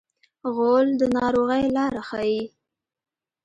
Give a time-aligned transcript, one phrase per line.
[0.55, 2.41] غول د ناروغۍ لاره ښيي.